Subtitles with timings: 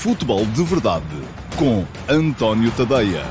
[0.00, 1.04] Futebol de Verdade
[1.58, 3.24] com António Tadeia.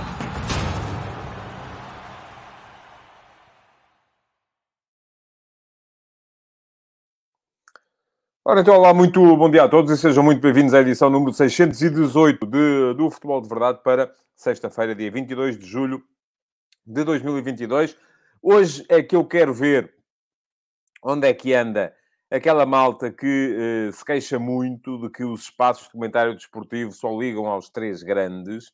[8.44, 11.32] Ora, então, olá, muito bom dia a todos e sejam muito bem-vindos à edição número
[11.32, 16.04] 618 de, do Futebol de Verdade para sexta-feira, dia 22 de julho
[16.86, 17.96] de 2022.
[18.42, 19.94] Hoje é que eu quero ver
[21.02, 21.96] onde é que anda
[22.30, 27.10] aquela malta que uh, se queixa muito de que os espaços de comentário desportivo só
[27.18, 28.68] ligam aos três grandes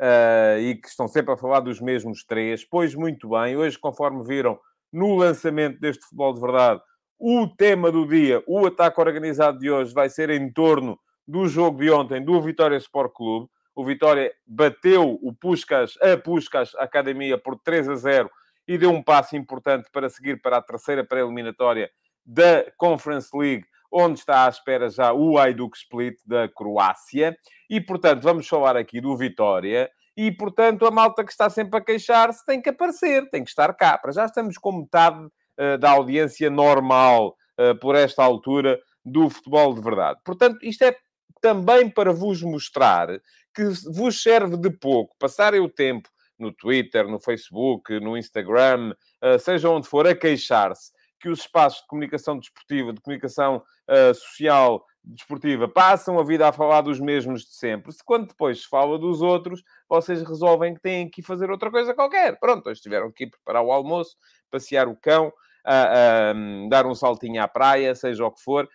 [0.00, 2.64] uh, e que estão sempre a falar dos mesmos três.
[2.64, 4.58] Pois muito bem, hoje, conforme viram
[4.92, 6.80] no lançamento deste futebol de verdade,
[7.18, 11.78] o tema do dia, o ataque organizado de hoje, vai ser em torno do jogo
[11.78, 13.48] de ontem do Vitória Sport Clube.
[13.74, 18.30] O Vitória bateu o Puscas, a Puscas Academia por 3 a 0
[18.66, 21.90] e deu um passo importante para seguir para a terceira pré-eliminatória
[22.24, 27.36] da Conference League, onde está à espera já o Hajduk Split da Croácia.
[27.68, 29.90] E, portanto, vamos falar aqui do Vitória.
[30.16, 33.72] E, portanto, a malta que está sempre a queixar-se tem que aparecer, tem que estar
[33.74, 33.96] cá.
[33.98, 39.74] Para já estamos com metade uh, da audiência normal uh, por esta altura do futebol
[39.74, 40.20] de verdade.
[40.24, 40.94] Portanto, isto é
[41.40, 43.08] também para vos mostrar
[43.54, 46.08] que vos serve de pouco passarem o tempo
[46.38, 51.82] no Twitter, no Facebook, no Instagram, uh, seja onde for, a queixar-se que os espaços
[51.82, 57.42] de comunicação desportiva, de comunicação uh, social desportiva, passam a vida a falar dos mesmos
[57.42, 57.92] de sempre.
[57.92, 61.94] Se quando depois se fala dos outros, vocês resolvem que têm que fazer outra coisa
[61.94, 62.38] qualquer.
[62.38, 64.16] Pronto, eles tiveram que ir preparar o almoço,
[64.50, 65.32] passear o cão,
[65.64, 66.32] a,
[66.70, 68.68] dar um saltinho à praia, seja o que for,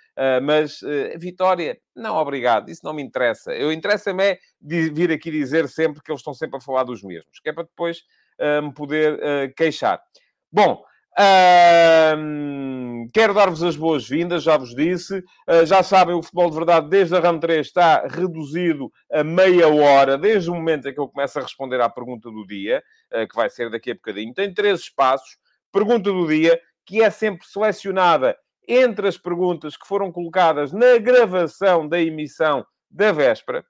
[0.44, 3.54] mas uh, Vitória, não, obrigado, isso não me interessa.
[3.54, 7.40] Eu interessa-me é vir aqui dizer sempre que eles estão sempre a falar dos mesmos,
[7.40, 8.04] que é para depois
[8.64, 10.02] me poder queixar.
[10.52, 10.84] Bom,
[13.14, 15.20] quero dar-vos as boas-vindas, já vos disse.
[15.48, 19.68] Uh, já sabem, o futebol de verdade, desde a RAM 3, está reduzido a meia
[19.70, 22.84] hora, desde o momento em que eu começo a responder à pergunta do dia,
[23.14, 24.34] uh, que vai ser daqui a bocadinho.
[24.34, 25.38] Tem três espaços.
[25.72, 28.38] Pergunta do dia, que é sempre selecionada
[28.68, 33.64] entre as perguntas que foram colocadas na gravação da emissão da véspera.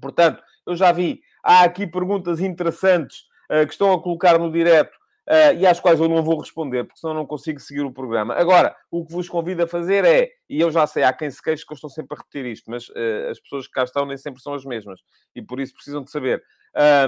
[0.00, 4.99] Portanto, eu já vi, há aqui perguntas interessantes uh, que estão a colocar no direto
[5.28, 8.34] uh, e às quais eu não vou responder, porque senão não consigo seguir o programa.
[8.34, 11.42] Agora, o que vos convido a fazer é, e eu já sei, há quem se
[11.42, 14.06] queixe que eu estou sempre a repetir isto, mas uh, as pessoas que cá estão
[14.06, 15.00] nem sempre são as mesmas,
[15.34, 16.42] e por isso precisam de saber.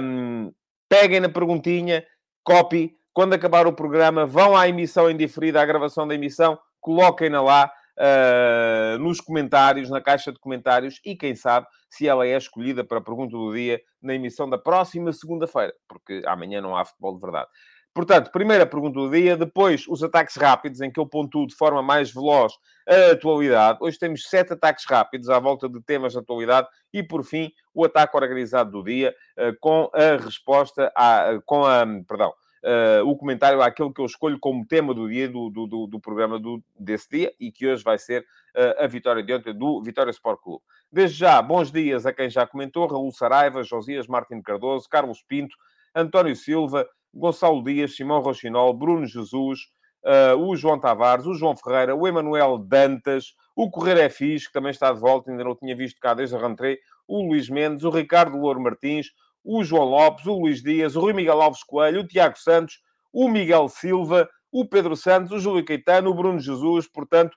[0.01, 0.51] Um,
[0.89, 2.05] peguem na perguntinha,
[2.43, 7.71] copy, quando acabar o programa, vão à emissão indiferida, à gravação da emissão, coloquem-na lá,
[7.95, 12.97] Uh, nos comentários, na caixa de comentários, e quem sabe se ela é escolhida para
[12.97, 17.21] a pergunta do dia na emissão da próxima segunda-feira, porque amanhã não há futebol de
[17.21, 17.47] verdade.
[17.93, 21.83] Portanto, primeira pergunta do dia, depois os ataques rápidos, em que eu pontuo de forma
[21.83, 22.53] mais veloz
[22.87, 23.77] a atualidade.
[23.81, 27.85] Hoje temos sete ataques rápidos à volta de temas de atualidade e, por fim, o
[27.85, 32.33] ataque organizado do dia, eh, com a resposta, à, com a, perdão,
[32.65, 35.99] Uh, o comentário àquele que eu escolho como tema do dia do, do, do, do
[35.99, 39.83] programa do, desse dia e que hoje vai ser uh, a vitória de ontem do
[39.83, 40.63] Vitória Sport Clube.
[40.89, 45.53] Desde já, bons dias a quem já comentou: Raul Saraiva, Josias Martins Cardoso, Carlos Pinto,
[45.93, 49.59] António Silva, Gonçalo Dias, Simão Rochinol, Bruno Jesus,
[50.03, 54.53] uh, o João Tavares, o João Ferreira, o Emanuel Dantas, o Correr é Fixe, que
[54.53, 57.83] também está de volta, ainda não tinha visto cá desde a rentrée, o Luís Mendes,
[57.83, 59.07] o Ricardo Louro Martins,
[59.43, 62.79] o João Lopes, o Luís Dias, o Rui Miguel Alves Coelho, o Tiago Santos,
[63.11, 67.35] o Miguel Silva, o Pedro Santos, o Júlio Caetano, o Bruno Jesus, portanto,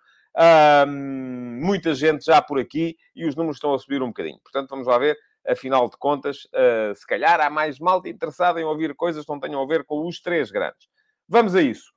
[0.96, 4.38] muita gente já por aqui e os números estão a subir um bocadinho.
[4.42, 5.16] Portanto, vamos lá ver
[5.48, 9.40] afinal de contas, uh, se calhar há mais malta interessada em ouvir coisas que não
[9.40, 10.88] tenham a ver com os três grandes.
[11.28, 11.92] Vamos a isso.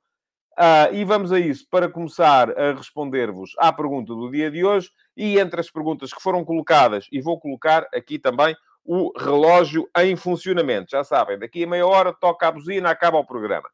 [0.58, 4.90] Uh, e vamos a isso para começar a responder-vos à pergunta do dia de hoje.
[5.16, 10.16] E entre as perguntas que foram colocadas, e vou colocar aqui também o relógio em
[10.16, 10.90] funcionamento.
[10.90, 13.68] Já sabem, daqui a meia hora toca a buzina, acaba o programa.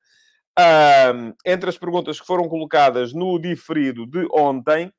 [0.59, 4.93] Uh, entre as perguntas que foram colocadas no diferido de ontem,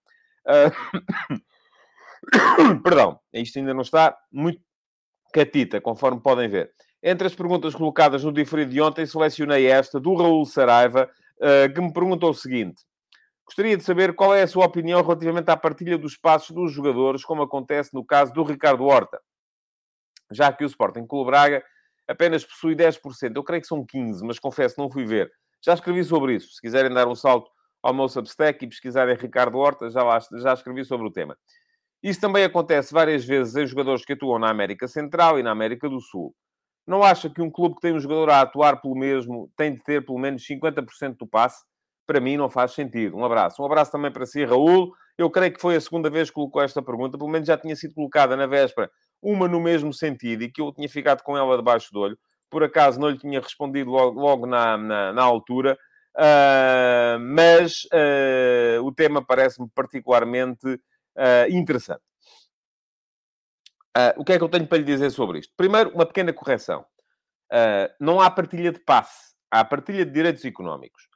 [0.46, 1.38] uh...
[2.84, 4.62] perdão, isto ainda não está muito
[5.34, 6.72] catita, conforme podem ver.
[7.02, 11.82] Entre as perguntas colocadas no diferido de ontem, selecionei esta do Raul Saraiva, uh, que
[11.82, 12.84] me perguntou o seguinte.
[13.46, 17.24] Gostaria de saber qual é a sua opinião relativamente à partilha dos passos dos jogadores,
[17.24, 19.22] como acontece no caso do Ricardo Horta.
[20.32, 21.64] Já que o Sporting Clube Braga
[22.08, 23.36] apenas possui 10%.
[23.36, 25.32] Eu creio que são 15%, mas confesso, não fui ver.
[25.64, 26.54] Já escrevi sobre isso.
[26.54, 27.50] Se quiserem dar um salto
[27.82, 31.38] ao meu Substack e pesquisarem Ricardo Horta, já, lá, já escrevi sobre o tema.
[32.02, 35.90] Isso também acontece várias vezes em jogadores que atuam na América Central e na América
[35.90, 36.34] do Sul.
[36.88, 39.84] Não acha que um clube que tem um jogador a atuar pelo mesmo tem de
[39.84, 41.66] ter pelo menos 50% do passe?
[42.06, 43.18] Para mim não faz sentido.
[43.18, 43.62] Um abraço.
[43.62, 46.62] Um abraço também para si, Raul, Eu creio que foi a segunda vez que colocou
[46.62, 48.90] esta pergunta, pelo menos já tinha sido colocada na véspera,
[49.22, 52.18] uma no mesmo sentido, e que eu tinha ficado com ela debaixo do olho.
[52.50, 55.78] Por acaso não lhe tinha respondido logo, logo na, na, na, altura,
[56.16, 60.80] uh, mas uh, o tema parece-me particularmente
[61.18, 62.02] uh, interessante.
[64.18, 65.54] o que é que eu tenho para lhe dizer sobre isto?
[65.58, 66.86] Primeiro, uma pequena correção.
[68.00, 71.08] não há partilha de passe, há partilha de direitos económicos.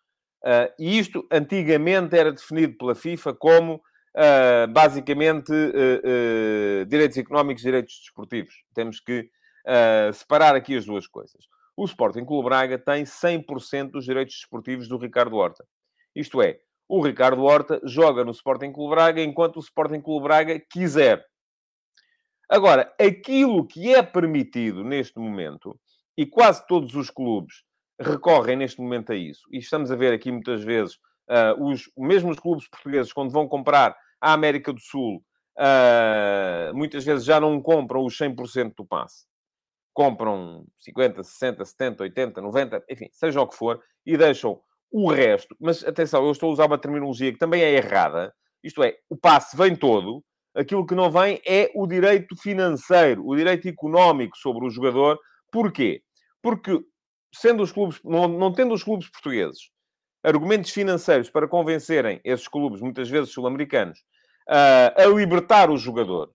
[0.80, 3.82] e isto antigamente era definido pela FIFA como
[4.16, 8.54] uh, basicamente uh, uh, direitos económicos e direitos desportivos.
[8.74, 9.30] Temos que
[10.16, 11.46] separar aqui as duas coisas.
[11.78, 15.64] O Sporting Clube Braga tem 100% dos direitos desportivos do Ricardo Horta.
[16.16, 16.60] Isto é,
[16.92, 21.26] o Ricardo Horta joga no Sporting Clube Braga enquanto o Sporting Clube Braga quiser.
[22.50, 25.80] Agora, aquilo que é permitido neste momento,
[26.18, 27.64] e quase todos os clubes
[27.98, 30.96] recorrem neste momento a isso, e estamos a ver aqui muitas vezes
[31.30, 35.24] uh, os, mesmo os clubes portugueses, quando vão comprar a América do Sul,
[35.58, 39.26] uh, muitas vezes já não compram os 100% do passe.
[39.94, 44.62] Compram 50, 60, 70, 80, 90, enfim, seja o que for, e deixam
[44.92, 45.56] o resto.
[45.60, 48.34] Mas atenção, eu estou a usar uma terminologia que também é errada.
[48.64, 50.24] Isto é, o passe vem todo,
[50.56, 55.20] aquilo que não vem é o direito financeiro, o direito económico sobre o jogador.
[55.52, 56.02] Porquê?
[56.42, 56.80] Porque,
[57.34, 59.72] sendo os clubes, não, não tendo os clubes portugueses
[60.24, 64.00] argumentos financeiros para convencerem esses clubes, muitas vezes sul-americanos,
[64.48, 66.32] uh, a libertar o jogador,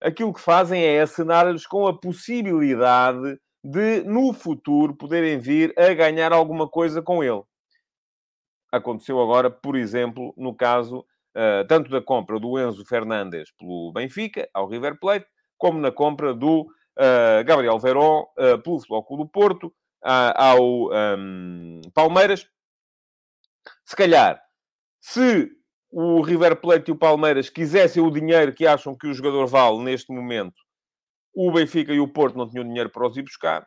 [0.00, 6.32] aquilo que fazem é assinar-lhes com a possibilidade de, no futuro, poderem vir a ganhar
[6.32, 7.42] alguma coisa com ele.
[8.70, 14.48] Aconteceu agora, por exemplo, no caso uh, tanto da compra do Enzo Fernandes pelo Benfica,
[14.52, 15.26] ao River Plate,
[15.58, 19.72] como na compra do uh, Gabriel Verón uh, pelo Futebol do Porto,
[20.04, 22.48] ao um, Palmeiras,
[23.84, 24.42] se calhar,
[25.00, 25.48] se
[25.90, 29.78] o River Plate e o Palmeiras quisessem o dinheiro que acham que o jogador vale
[29.82, 30.61] neste momento,
[31.34, 33.66] o Benfica e o Porto não tinham dinheiro para os ir buscar.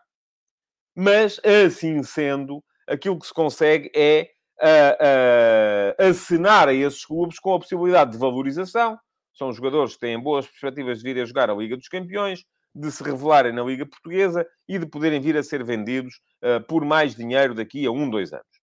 [0.95, 4.29] Mas, assim sendo, aquilo que se consegue é
[4.61, 8.97] uh, uh, assinar a esses clubes com a possibilidade de valorização.
[9.33, 12.91] São jogadores que têm boas perspectivas de vir a jogar a Liga dos Campeões, de
[12.91, 17.15] se revelarem na Liga Portuguesa e de poderem vir a ser vendidos uh, por mais
[17.15, 18.55] dinheiro daqui a um, dois anos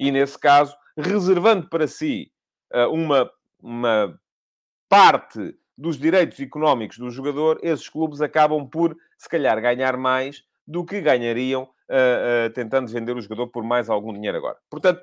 [0.00, 2.32] e, nesse caso, reservando para si
[2.74, 3.30] uh, uma,
[3.62, 4.18] uma
[4.88, 10.84] parte dos direitos económicos do jogador, esses clubes acabam por, se calhar, ganhar mais do
[10.84, 14.58] que ganhariam uh, uh, tentando vender o jogador por mais algum dinheiro agora.
[14.70, 15.02] Portanto,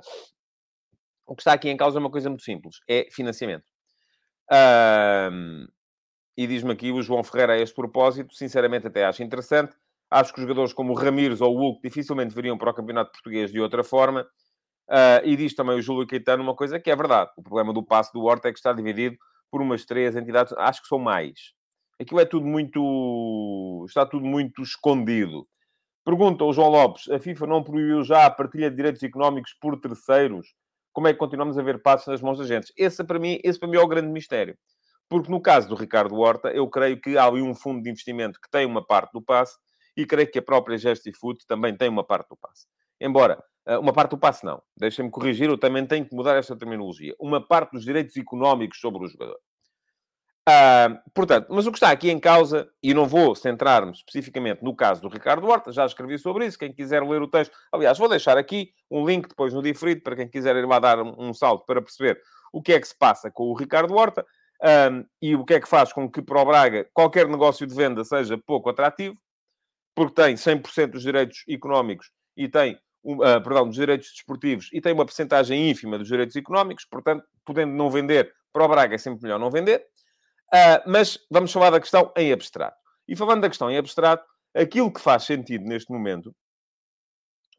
[1.25, 3.65] o que está aqui em causa é uma coisa muito simples: é financiamento.
[6.37, 9.75] e diz-me aqui o João Ferreira a este propósito, sinceramente até acho interessante.
[10.09, 13.11] Acho que os jogadores como o Ramires ou o Hulk dificilmente viriam para o Campeonato
[13.11, 14.25] Português de outra forma.
[14.89, 17.29] Uh, e diz também o Júlio Caetano uma coisa que é verdade.
[17.35, 19.17] O problema do passo do Horta é que está dividido
[19.51, 21.53] por umas três entidades, acho que são mais.
[21.99, 23.85] Aquilo é tudo muito...
[23.87, 25.47] está tudo muito escondido.
[26.05, 29.79] Pergunta o João Lopes, a FIFA não proibiu já a partilha de direitos económicos por
[29.79, 30.53] terceiros?
[30.93, 32.71] Como é que continuamos a ver passos nas mãos da gente?
[32.77, 34.57] Esse para mim, esse para mim é o grande mistério.
[35.09, 38.39] Porque no caso do Ricardo Horta, eu creio que há ali um fundo de investimento
[38.41, 39.57] que tem uma parte do passe
[39.95, 42.67] e creio que a própria Gestifood também tem uma parte do passe.
[43.01, 43.41] Embora
[43.75, 44.61] uma parte do passe, não.
[44.77, 47.13] Deixem-me corrigir, eu também tenho que mudar esta terminologia.
[47.19, 49.37] Uma parte dos direitos económicos sobre o jogador.
[50.47, 54.73] Uh, portanto, mas o que está aqui em causa, e não vou centrar-me especificamente no
[54.73, 58.07] caso do Ricardo Horta, já escrevi sobre isso, quem quiser ler o texto, aliás, vou
[58.07, 61.65] deixar aqui um link depois no diferido, para quem quiser ir lá dar um, salto
[61.65, 62.21] para perceber
[62.53, 64.25] o que é que se passa com o Ricardo Horta,
[64.89, 67.75] um, e o que é que faz com que para o Braga qualquer negócio de
[67.75, 69.17] venda seja pouco atrativo,
[69.93, 72.79] porque tem 100% dos direitos económicos e tem
[73.13, 77.73] uh, perdão, dos direitos desportivos e tem uma percentagem ínfima dos direitos económicos, portanto, podendo
[77.73, 79.85] não vender, para o Braga é sempre melhor não vender.
[80.53, 82.77] Uh, mas vamos falar da questão em abstrato.
[83.07, 86.35] E falando da questão em abstrato, aquilo que faz sentido neste momento,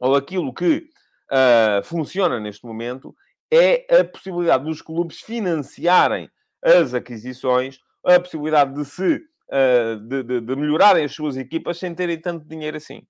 [0.01, 0.89] ou aquilo que
[1.31, 3.15] uh, funciona neste momento,
[3.51, 6.31] é a possibilidade dos clubes financiarem
[6.63, 11.95] as aquisições, a possibilidade de se uh, de, de, de, melhorarem as suas equipas sem
[11.95, 13.03] terem tanto dinheiro assim.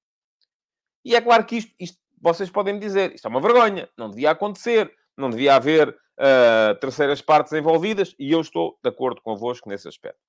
[1.04, 4.10] E é claro que isto, isto vocês podem me dizer, isto é uma vergonha, não
[4.10, 9.68] devia acontecer, não devia haver uh, terceiras partes envolvidas, e eu estou de acordo convosco
[9.68, 10.20] nesse aspecto.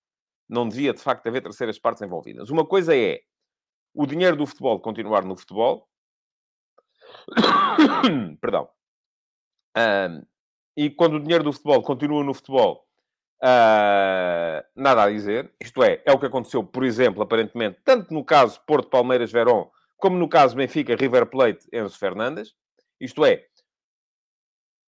[0.48, 2.50] Não devia, de facto, haver terceiras partes envolvidas.
[2.50, 3.22] Uma coisa é
[3.94, 5.88] o dinheiro do futebol continuar no futebol.
[8.42, 8.70] Perdão.
[9.78, 10.26] Uh,
[10.76, 12.90] e quando o dinheiro do futebol continua no futebol,
[13.44, 15.52] uh, nada a dizer.
[15.60, 19.70] Isto é, é o que aconteceu, por exemplo, aparentemente, tanto no caso Porto, Palmeiras, Verón,
[20.00, 22.56] como no caso Benfica, River Plate, Enzo Fernandes.
[23.00, 23.46] Isto é,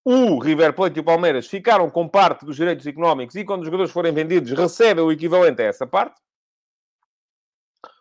[0.04, 3.66] o River Plate e o Palmeiras ficaram com parte dos direitos económicos e quando os
[3.66, 6.20] jogadores forem vendidos recebem o equivalente a essa parte.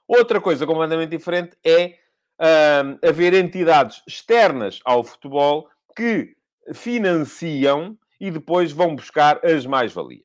[0.09, 1.99] Outra coisa completamente diferente é
[2.41, 6.35] uh, haver entidades externas ao futebol que
[6.73, 10.25] financiam e depois vão buscar as mais-valias.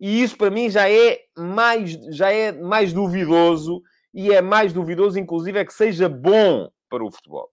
[0.00, 3.82] E isso para mim já é mais, já é mais duvidoso
[4.16, 7.52] e é mais duvidoso, inclusive, é que seja bom para o futebol.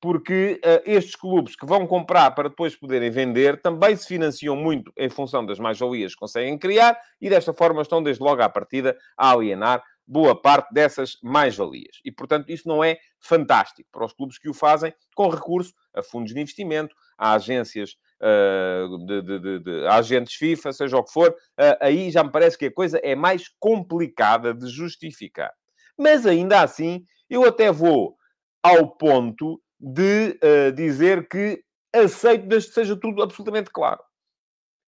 [0.00, 4.90] Porque uh, estes clubes que vão comprar para depois poderem vender também se financiam muito
[4.96, 8.96] em função das mais-valias que conseguem criar e desta forma estão desde logo à partida
[9.14, 12.00] a alienar boa parte dessas mais-valias.
[12.02, 16.02] E, portanto, isso não é fantástico para os clubes que o fazem com recurso a
[16.02, 21.76] fundos de investimento, a agências de, de, de, agentes FIFA, seja o que for, uh,
[21.80, 25.52] aí já me parece que a coisa é mais complicada de justificar.
[25.98, 28.16] Mas ainda assim, eu até vou
[28.62, 31.62] ao ponto de uh, dizer que
[31.94, 34.00] aceito desde que seja tudo absolutamente claro.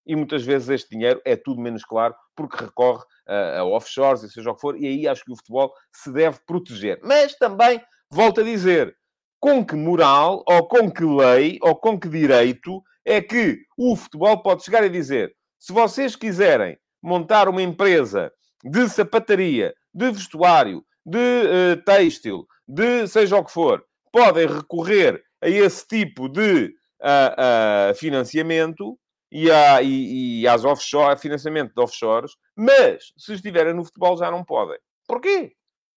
[0.06, 4.30] E muitas vezes este dinheiro é tudo menos claro porque recorre a, a offshores e
[4.30, 6.98] seja o que for, e aí acho que o futebol se deve proteger.
[7.02, 7.80] Mas também,
[8.10, 8.96] volto a dizer,
[9.40, 14.42] com que moral, ou com que lei, ou com que direito é que o futebol
[14.42, 18.32] pode chegar e dizer: se vocês quiserem montar uma empresa
[18.64, 25.48] de sapataria, de vestuário, de uh, têxtil, de seja o que for, podem recorrer a
[25.48, 28.98] esse tipo de uh, uh, financiamento
[29.30, 34.30] e, a, e, e às offshore, financiamento de offshores, mas se estiverem no futebol já
[34.30, 34.78] não podem.
[35.06, 35.52] Porquê?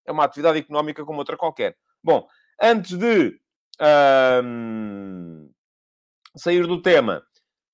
[0.05, 1.75] É uma atividade económica como outra qualquer.
[2.03, 2.25] Bom,
[2.61, 3.39] antes de
[6.35, 7.23] sair do tema,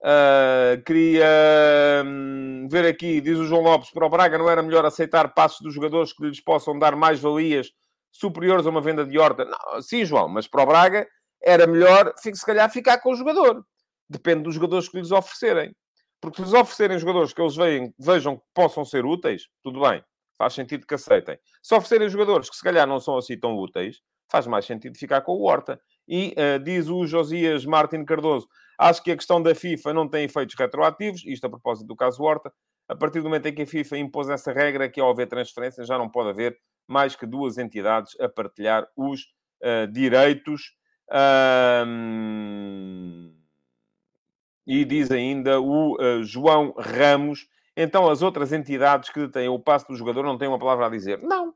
[0.02, 4.86] uh, queria um, ver aqui, diz o João Lopes, para o Braga não era melhor
[4.86, 7.72] aceitar passos dos jogadores que lhes possam dar mais valias
[8.12, 9.46] superiores a uma venda de horta?
[9.46, 11.08] Não, sim, João, mas para o Braga
[11.44, 13.64] era melhor, se calhar, ficar com o jogador.
[14.10, 15.76] Depende dos jogadores que lhes oferecerem.
[16.20, 17.56] Porque se lhes oferecerem jogadores que eles
[18.00, 20.04] vejam que possam ser úteis, tudo bem,
[20.38, 21.38] faz sentido que aceitem.
[21.62, 25.22] Se oferecerem jogadores que se calhar não são assim tão úteis, faz mais sentido ficar
[25.22, 25.80] com o Horta.
[26.08, 30.26] E uh, diz o Josias Martin Cardoso, acho que a questão da FIFA não tem
[30.26, 32.54] efeitos retroativos, isto a propósito do caso Horta,
[32.88, 35.84] a partir do momento em que a FIFA impôs essa regra, que ao haver transferência
[35.84, 39.24] já não pode haver mais que duas entidades a partilhar os
[39.62, 40.74] uh, direitos.
[41.86, 43.34] Um...
[44.66, 47.48] E diz ainda o uh, João Ramos,
[47.80, 50.90] então as outras entidades que detêm o passo do jogador não têm uma palavra a
[50.90, 51.22] dizer.
[51.22, 51.54] Não.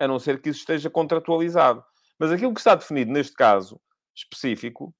[0.00, 1.84] A não ser que isso esteja contratualizado.
[2.18, 3.80] Mas aquilo que está definido neste caso
[4.12, 4.92] específico,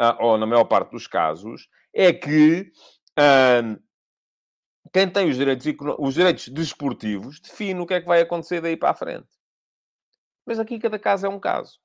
[0.00, 2.72] uh, ou na maior parte dos casos, é que
[3.18, 3.78] uh,
[4.90, 5.66] quem tem os direitos,
[5.98, 9.28] os direitos desportivos define o que é que vai acontecer daí para a frente.
[10.46, 11.78] Mas aqui cada caso é um caso.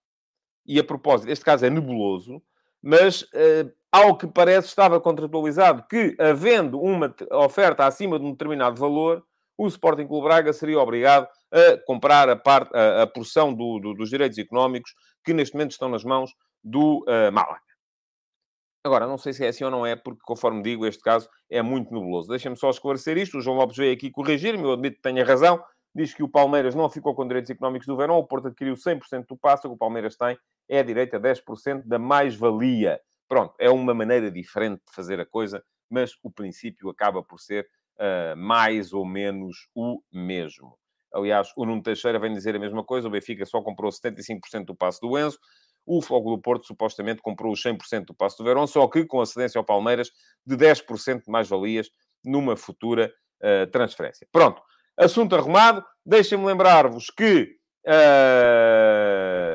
[0.65, 2.41] E a propósito, este caso é nebuloso,
[2.81, 8.79] mas uh, ao que parece estava contratualizado que, havendo uma oferta acima de um determinado
[8.79, 9.23] valor,
[9.55, 13.93] o Sporting Clube Braga seria obrigado a comprar a, parte, a, a porção do, do,
[13.93, 16.31] dos direitos económicos que neste momento estão nas mãos
[16.63, 17.61] do uh, Málaga.
[18.83, 21.61] Agora, não sei se é assim ou não é, porque, conforme digo, este caso é
[21.61, 22.29] muito nebuloso.
[22.29, 23.37] Deixem-me só esclarecer isto.
[23.37, 25.63] O João Lopes veio aqui corrigir-me, eu admito que tenha razão.
[25.95, 29.27] Diz que o Palmeiras não ficou com direitos económicos do Verão, o Porto adquiriu 100%
[29.29, 30.35] do passo, o que o Palmeiras tem
[30.67, 32.99] é a direita a 10% da mais-valia.
[33.33, 37.67] Pronto, é uma maneira diferente de fazer a coisa, mas o princípio acaba por ser
[37.95, 40.77] uh, mais ou menos o mesmo.
[41.11, 43.07] Aliás, o Nuno Teixeira vem dizer a mesma coisa.
[43.07, 45.39] O Benfica só comprou 75% do passo do Enzo.
[45.83, 49.19] O Fogo do Porto supostamente comprou os 100% do passo do Verão, só que com
[49.19, 50.11] a cedência ao Palmeiras
[50.45, 51.89] de 10% de mais-valias
[52.23, 53.11] numa futura
[53.41, 54.27] uh, transferência.
[54.31, 54.61] Pronto.
[54.95, 55.83] Assunto arrumado.
[56.05, 59.52] Deixem-me lembrar-vos que uh,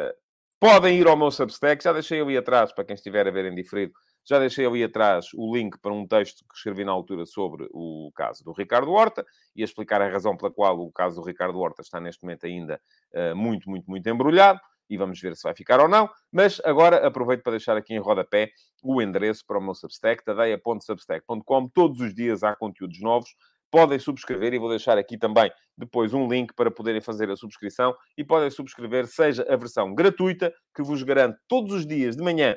[0.61, 1.83] podem ir ao meu Substack.
[1.83, 3.93] Já deixei ali atrás, para quem estiver a ver em diferido,
[4.29, 8.11] já deixei ali atrás o link para um texto que escrevi na altura sobre o
[8.15, 9.25] caso do Ricardo Horta
[9.57, 12.45] e a explicar a razão pela qual o caso do Ricardo Horta está neste momento
[12.45, 12.81] ainda
[13.15, 14.61] uh, muito, muito, muito embrulhado.
[14.91, 16.09] E vamos ver se vai ficar ou não.
[16.33, 18.51] Mas agora aproveito para deixar aqui em rodapé
[18.83, 21.69] o endereço para o meu Substack, tadeia.substack.com.
[21.69, 23.29] Todos os dias há conteúdos novos
[23.71, 27.95] podem subscrever e vou deixar aqui também depois um link para poderem fazer a subscrição
[28.17, 32.57] e podem subscrever, seja a versão gratuita, que vos garante todos os dias de manhã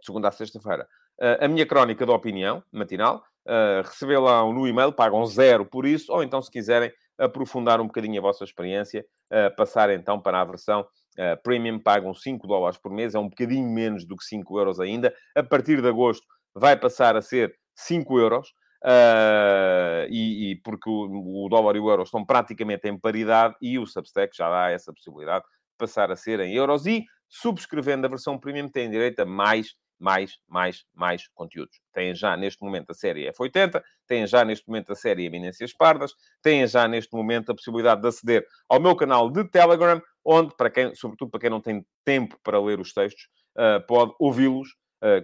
[0.00, 0.86] de segunda a sexta-feira,
[1.20, 3.22] uh, a minha crónica de opinião matinal.
[3.46, 8.18] Uh, recebê-la no e-mail, pagam zero por isso, ou então, se quiserem aprofundar um bocadinho
[8.18, 12.92] a vossa experiência, uh, passar então para a versão uh, premium, pagam 5 dólares por
[12.92, 15.14] mês, é um bocadinho menos do que 5 euros ainda.
[15.34, 18.52] A partir de agosto vai passar a ser 5 euros.
[18.82, 23.78] Uh, e, e, porque o, o, dólar e o euro estão praticamente em paridade e
[23.78, 28.08] o Substack já dá essa possibilidade de passar a ser em euros e subscrevendo a
[28.08, 31.78] versão premium tem direito a mais mais, mais, mais conteúdos.
[31.92, 36.12] Têm já neste momento a série F80, têm já neste momento a série Eminências Pardas,
[36.42, 40.70] têm já neste momento a possibilidade de aceder ao meu canal de Telegram, onde, para
[40.70, 44.70] quem, sobretudo para quem não tem tempo para ler os textos, uh, pode ouvi-los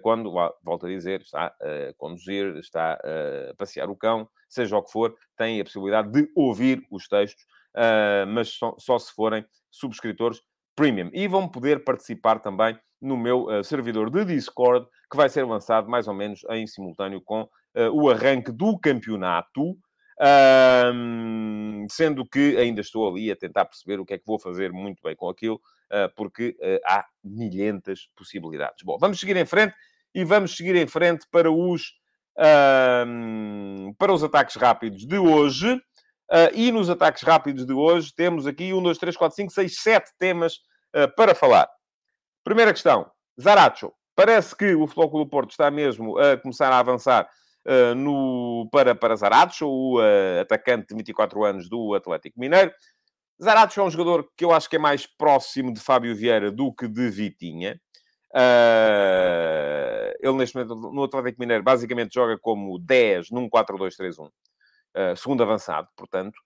[0.03, 4.83] quando, lá, volto a dizer, está a conduzir, está a passear o cão, seja o
[4.83, 9.45] que for, tem a possibilidade de ouvir os textos, uh, mas só, só se forem
[9.71, 10.41] subscritores
[10.75, 11.11] premium.
[11.13, 15.89] E vão poder participar também no meu uh, servidor de Discord, que vai ser lançado
[15.89, 17.49] mais ou menos em simultâneo com
[17.93, 19.77] o arranque do campeonato.
[21.91, 25.03] Sendo que ainda estou ali a tentar perceber o que é que vou fazer muito
[25.03, 26.57] bem com aquilo, uh, porque
[26.87, 28.83] há milhentas possibilidades.
[28.83, 29.75] Bom, vamos seguir em frente
[30.15, 31.93] e vamos seguir em frente para os,
[33.99, 35.81] para os ataques rápidos de hoje.
[36.31, 39.77] Uh, e nos ataques rápidos de hoje temos aqui 1, 2, 3, 4, 5, 6,
[39.81, 40.57] 7 temas
[40.95, 41.69] uh, para falar.
[42.43, 43.09] Primeira questão,
[43.41, 43.93] Zaracho.
[44.17, 47.29] Parece que o Futebol do Porto está mesmo a começar a avançar
[47.67, 52.73] uh, no, para, para Zaracho, o uh, atacante de 24 anos do Atlético Mineiro.
[53.43, 56.73] Zaracho é um jogador que eu acho que é mais próximo de Fábio Vieira do
[56.73, 57.81] que de Vitinha.
[58.33, 64.27] Uh, ele, neste momento, no Atlético Mineiro, basicamente joga como 10 num 4-2-3-1.
[64.27, 64.31] Uh,
[65.17, 66.39] segundo avançado, portanto.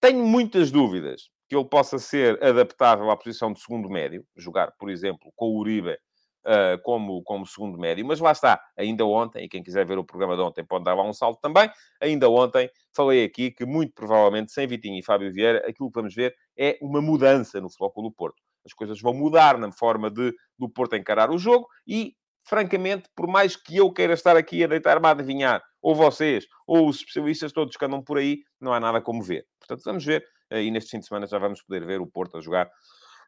[0.00, 4.88] Tenho muitas dúvidas que ele possa ser adaptável à posição de segundo médio, jogar, por
[4.88, 5.98] exemplo, com o Uribe
[6.46, 10.04] uh, como, como segundo médio, mas lá está, ainda ontem, e quem quiser ver o
[10.04, 11.70] programa de ontem pode dar lá um salto também,
[12.00, 16.14] ainda ontem falei aqui que muito provavelmente, sem Vitinho e Fábio Vieira, aquilo que vamos
[16.14, 18.42] ver é uma mudança no Futebol do Porto.
[18.64, 23.26] As coisas vão mudar na forma de, do Porto encarar o jogo e francamente, por
[23.26, 27.52] mais que eu queira estar aqui a deitar-me a adivinhar, ou vocês, ou os especialistas
[27.52, 29.46] todos que andam por aí, não há nada como ver.
[29.58, 32.36] Portanto, vamos ver eh, e neste fim de semana já vamos poder ver o Porto
[32.36, 32.70] a jogar,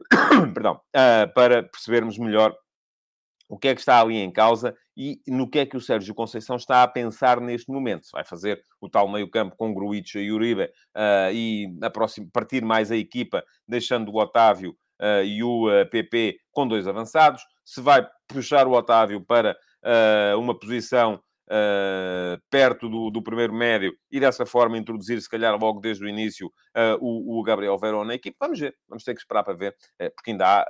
[0.54, 2.54] perdão, uh, para percebermos melhor
[3.48, 6.14] o que é que está ali em causa e no que é que o Sérgio
[6.14, 8.06] Conceição está a pensar neste momento.
[8.06, 12.90] Se vai fazer o tal meio-campo com Gruitch e Uribe uh, e próxima, partir mais
[12.90, 17.42] a equipa, deixando o Otávio uh, e o PP com dois avançados.
[17.64, 19.56] Se vai puxar o Otávio para
[20.36, 25.80] uma posição uh, perto do, do, primeiro médio e dessa forma introduzir, se calhar, logo
[25.80, 28.36] desde o início, uh, o, o, Gabriel Verón na equipe.
[28.38, 30.66] Vamos ver, vamos ter que esperar para ver, uh, porque ainda há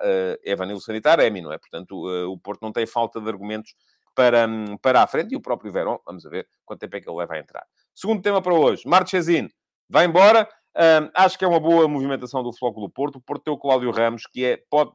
[0.74, 1.58] uh, Sanitar Emi, não é?
[1.58, 1.94] Portanto,
[2.30, 3.74] o Porto não tem falta de argumentos
[4.14, 7.08] para, um, para a frente e o próprio Verón, vamos ver quanto tempo é que
[7.08, 7.66] ele leva a entrar.
[7.94, 9.50] Segundo tema para hoje, Marchesine
[9.88, 10.48] vai embora.
[10.76, 13.16] Um, acho que é uma boa movimentação do do Porto.
[13.16, 14.90] O Porto tem o Cláudio Ramos, que é pode,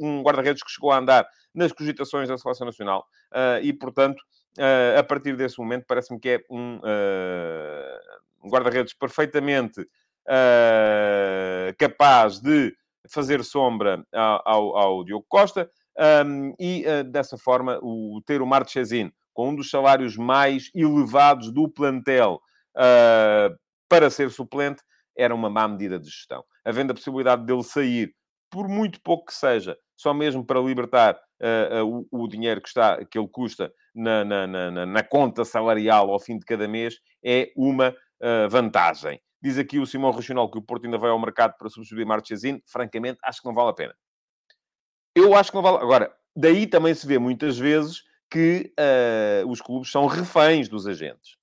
[0.00, 4.22] um, um guarda-redes que chegou a andar nas cogitações da Seleção Nacional uh, e, portanto,
[4.98, 12.74] a partir desse momento, parece-me que é um, uh, um guarda-redes perfeitamente uh, capaz de
[13.10, 15.68] fazer sombra ao, ao, Diogo Costa
[16.26, 21.68] um, e, dessa forma, o, ter o Marchesin com um dos salários mais elevados do
[21.68, 22.40] plantel
[23.88, 24.82] para ser suplente
[25.16, 26.42] era uma má medida de gestão.
[26.64, 28.14] Havendo a possibilidade dele sair,
[28.50, 32.68] por muito pouco que seja, só mesmo para libertar uh, uh, o, o, dinheiro que,
[32.68, 36.98] está, que ele custa na, na, na, na, conta salarial ao fim de cada mês,
[37.22, 39.20] é uma uh, vantagem.
[39.42, 42.62] Diz aqui o Simão Regional que o Porto ainda vai ao mercado para substituir Marchesino.
[42.66, 43.94] Francamente, acho que não vale a pena.
[45.14, 45.76] Eu acho que não vale...
[45.78, 48.72] Agora, daí também se vê muitas vezes que
[49.46, 51.36] os clubes são reféns dos agentes.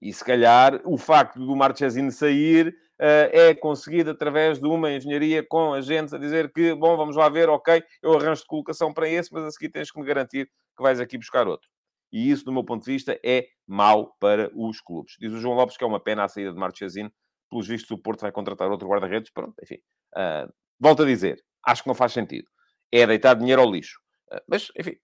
[0.00, 5.44] E se calhar o facto do Marchesino sair uh, é conseguido através de uma engenharia
[5.46, 9.08] com agentes a dizer que, bom, vamos lá ver, ok, eu arranjo de colocação para
[9.08, 11.68] esse, mas a seguir tens que me garantir que vais aqui buscar outro.
[12.12, 15.14] E isso, do meu ponto de vista, é mau para os clubes.
[15.18, 17.12] Diz o João Lopes que é uma pena a saída de Marchesino.
[17.50, 19.30] Pelos vistos, o Porto vai contratar outro guarda-redes.
[19.30, 19.76] Pronto, enfim.
[20.14, 22.46] Uh, volto a dizer, acho que não faz sentido.
[22.92, 23.98] É deitar dinheiro ao lixo.
[24.32, 24.96] Uh, mas, enfim,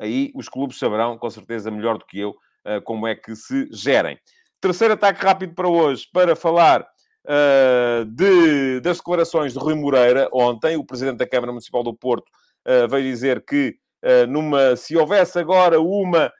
[0.00, 3.68] aí os clubes saberão, com certeza, melhor do que eu, uh, como é que se
[3.72, 4.18] gerem.
[4.60, 6.86] Terceiro ataque rápido para hoje, para falar
[7.26, 12.28] uh, de, das declarações de Rui Moreira ontem, o presidente da Câmara Municipal do Porto
[12.66, 16.32] uh, veio dizer que uh, numa, se houvesse agora uma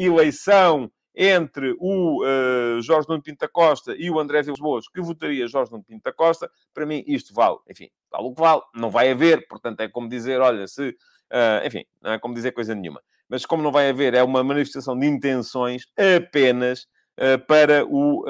[0.00, 5.46] eleição entre o uh, Jorge Nuno da Costa e o André Vilas Boas, que votaria
[5.46, 9.10] Jorge Nuno da Costa, para mim isto vale, enfim, vale o que vale, não vai
[9.10, 13.00] haver, portanto é como dizer, olha, se, uh, enfim, não é como dizer coisa nenhuma.
[13.28, 16.82] Mas como não vai haver, é uma manifestação de intenções apenas
[17.18, 18.24] uh, para o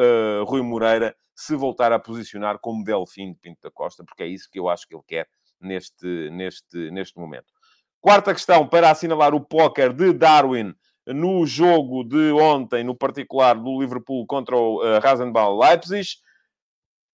[0.45, 4.49] Rui Moreira se voltar a posicionar como Delfim de Pinto da Costa, porque é isso
[4.51, 5.29] que eu acho que ele quer
[5.61, 7.53] neste, neste, neste momento.
[8.01, 10.75] Quarta questão, para assinalar o póquer de Darwin
[11.07, 16.09] no jogo de ontem, no particular do Liverpool contra o uh, Leipzig.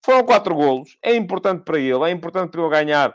[0.05, 0.97] Foram quatro golos.
[1.03, 3.15] É importante para ele, é importante para ele ganhar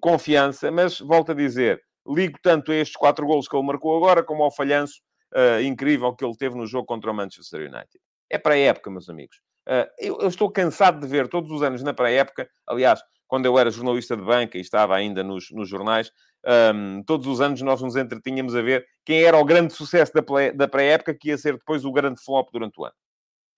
[0.00, 4.22] confiança, mas volto a dizer, ligo tanto a estes quatro golos que ele marcou agora,
[4.22, 5.00] como ao falhanço
[5.34, 7.98] uh, incrível que ele teve no jogo contra o Manchester United.
[8.30, 9.40] É para a época, meus amigos.
[9.68, 13.58] Uh, eu, eu, estou cansado de ver todos os anos na pré-época, aliás, quando eu
[13.58, 16.10] era jornalista de banca e estava ainda nos, nos jornais,
[16.74, 20.12] um, todos os anos nós nos entretínhamos a ver quem era o grande sucesso
[20.54, 22.94] da pré-época que ia ser depois o grande flop durante o ano.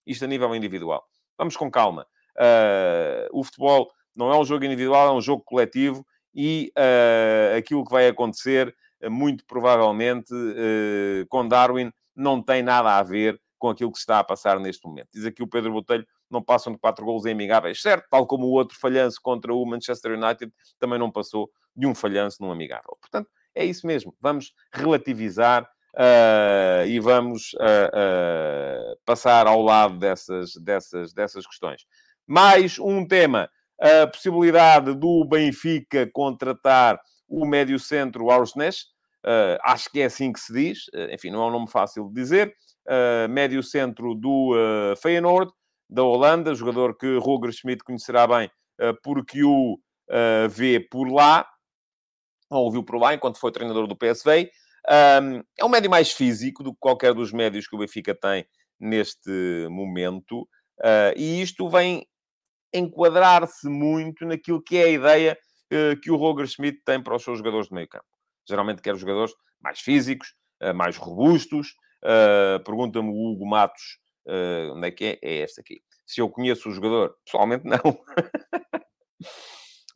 [0.07, 1.03] Isto a nível individual.
[1.39, 2.07] Vamos com calma.
[2.37, 7.85] Uh, o futebol não é um jogo individual, é um jogo coletivo e uh, aquilo
[7.85, 8.75] que vai acontecer,
[9.11, 14.19] muito provavelmente, uh, com Darwin, não tem nada a ver com aquilo que se está
[14.19, 15.09] a passar neste momento.
[15.11, 17.81] Diz aqui o Pedro Botelho, não passam de quatro golos em amigáveis.
[17.81, 21.95] Certo, tal como o outro falhanço contra o Manchester United também não passou de um
[21.95, 22.95] falhanço num amigável.
[23.01, 24.15] Portanto, é isso mesmo.
[24.21, 25.63] Vamos relativizar
[25.95, 31.87] uh, e vamos uh, uh, passar ao lado dessas, dessas, dessas questões.
[32.27, 33.49] Mais um tema.
[33.81, 38.89] A possibilidade do Benfica contratar o médio-centro Arsnes.
[39.63, 40.81] acho que é assim que se diz.
[41.11, 42.55] enfim, não é um nome fácil de dizer
[42.87, 45.53] uh, médio centro do uh, Feyenoord,
[45.89, 48.47] da Holanda, jogador que Roger Schmidt conhecerá bem
[48.81, 49.79] uh, porque o
[50.51, 51.49] vê por lá,
[52.51, 54.51] ou ouviu por lá, enquanto foi treinador do PSV.
[54.87, 58.47] Um, é um médio mais físico do que qualquer dos médios que o Benfica tem
[58.79, 60.47] neste momento,
[61.17, 62.07] e isto vem
[62.71, 65.39] enquadrar-se muito naquilo que é a ideia
[66.03, 68.05] que o Roger Schmidt tem para os seus jogadores de meio campo.
[68.47, 70.35] Geralmente quer jogadores mais físicos,
[70.75, 75.19] mais robustos, Uh, Pergunta-me o Hugo Matos, uh, onde é que é?
[75.23, 75.81] É este aqui.
[76.07, 77.15] Se eu conheço o jogador?
[77.25, 77.79] Pessoalmente, não.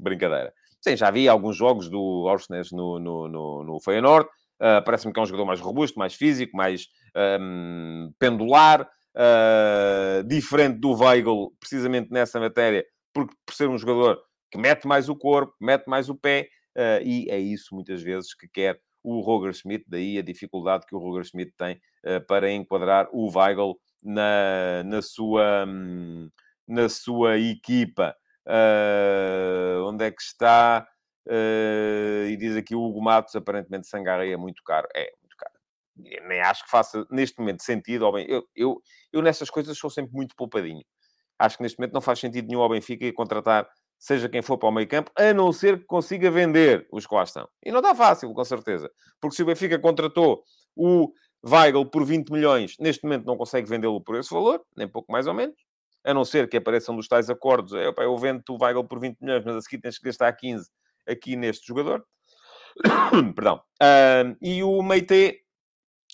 [0.00, 0.52] Brincadeira.
[0.80, 4.28] Sim, já vi alguns jogos do Orsnes no, no, no, no Feyenoord.
[4.60, 6.86] Uh, Parece-me que é um jogador mais robusto, mais físico, mais
[7.40, 14.58] um, pendular, uh, diferente do Weigl, precisamente nessa matéria, porque por ser um jogador que
[14.58, 18.48] mete mais o corpo, mete mais o pé, uh, e é isso muitas vezes que
[18.48, 23.08] quer o Roger Schmidt, daí a dificuldade que o Roger Schmidt tem uh, para enquadrar
[23.12, 26.28] o Weigl na, na, sua, um,
[26.66, 28.16] na sua equipa.
[28.46, 30.86] Uh, onde é que está?
[31.26, 34.88] Uh, e diz aqui o Hugo Matos, aparentemente Sangaré é muito caro.
[34.94, 35.52] É, muito caro.
[36.04, 38.06] Eu nem acho que faça, neste momento, sentido.
[38.06, 38.82] Ao bem, eu, eu,
[39.12, 40.82] eu nessas coisas sou sempre muito poupadinho.
[41.38, 44.68] Acho que neste momento não faz sentido nenhum ao Benfica contratar seja quem for para
[44.68, 47.48] o meio campo, a não ser que consiga vender os que lá estão.
[47.64, 48.90] E não está fácil, com certeza.
[49.20, 50.42] Porque se o Benfica contratou
[50.76, 51.12] o
[51.44, 55.26] Weigl por 20 milhões, neste momento não consegue vendê-lo por esse valor, nem pouco mais
[55.26, 55.56] ou menos.
[56.04, 57.74] A não ser que apareçam dos tais acordos.
[57.74, 60.32] É, opa, eu vendo o Weigl por 20 milhões, mas a seguir tens que gastar
[60.32, 60.70] 15
[61.06, 62.04] aqui neste jogador.
[63.34, 63.60] Perdão.
[63.82, 65.40] Uh, e o Meite,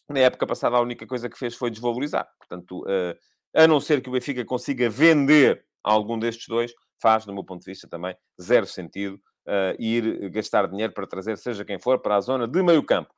[0.09, 2.27] na época passada, a única coisa que fez foi desvalorizar.
[2.38, 3.14] Portanto, uh,
[3.55, 7.61] a não ser que o Benfica consiga vender algum destes dois, faz, do meu ponto
[7.62, 12.16] de vista, também zero sentido uh, ir gastar dinheiro para trazer, seja quem for, para
[12.16, 13.12] a zona de meio campo.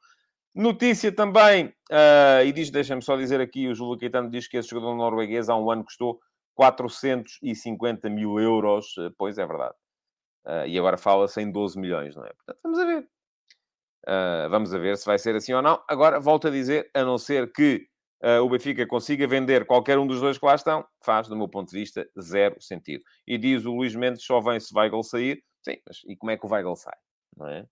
[0.55, 4.71] Notícia também, uh, e diz, deixa-me só dizer aqui, o Júlio Caetano diz que esse
[4.71, 6.19] jogador norueguês há um ano custou
[6.57, 8.97] 450 mil euros.
[8.97, 9.75] Uh, pois é verdade.
[10.47, 12.33] Uh, e agora fala-se em 12 milhões, não é?
[12.33, 13.09] Portanto, vamos a ver.
[14.09, 15.83] Uh, vamos a ver se vai ser assim ou não.
[15.89, 17.87] Agora, volto a dizer, a não ser que
[18.23, 21.49] uh, o Benfica consiga vender qualquer um dos dois que lá estão, faz, do meu
[21.49, 23.03] ponto de vista, zero sentido.
[23.27, 25.43] E diz o Luís Mendes, só vem se Weigl sair.
[25.63, 26.97] Sim, mas e como é que o Weigl sai?
[27.37, 27.67] Não é?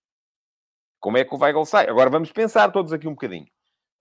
[0.99, 1.87] Como é que o Weigl sai?
[1.89, 3.47] Agora vamos pensar todos aqui um bocadinho.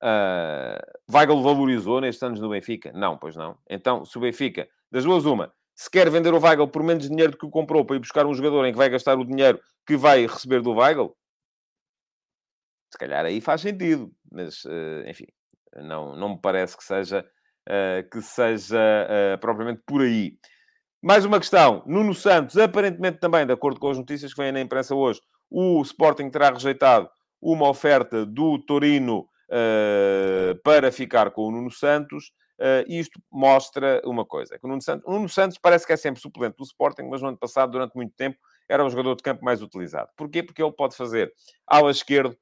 [0.02, 2.92] Uh, Weigl valorizou nestes anos no Benfica?
[2.92, 3.56] Não, pois não.
[3.68, 7.32] Então, se o Benfica, das duas uma, se quer vender o Weigl por menos dinheiro
[7.32, 9.60] do que o comprou para ir buscar um jogador em que vai gastar o dinheiro
[9.86, 11.16] que vai receber do Weigl,
[12.92, 14.12] se calhar aí faz sentido.
[14.30, 15.26] Mas, uh, enfim,
[15.82, 17.24] não, não me parece que seja,
[17.68, 20.36] uh, que seja uh, propriamente por aí.
[21.02, 21.82] Mais uma questão.
[21.86, 25.82] Nuno Santos, aparentemente também, de acordo com as notícias que vêm na imprensa hoje, o
[25.82, 27.08] Sporting terá rejeitado
[27.40, 32.32] uma oferta do Torino uh, para ficar com o Nuno Santos.
[32.58, 35.96] Uh, isto mostra uma coisa, que o Nuno, Santos, o Nuno Santos parece que é
[35.96, 39.22] sempre suplente do Sporting, mas no ano passado, durante muito tempo, era o jogador de
[39.22, 40.08] campo mais utilizado.
[40.16, 40.42] Porquê?
[40.42, 41.32] Porque ele pode fazer
[41.66, 42.36] ala esquerdo,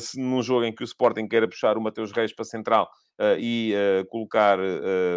[0.00, 2.88] se, num jogo em que o Sporting queira puxar o Mateus Reis para central
[3.20, 4.58] uh, e uh, colocar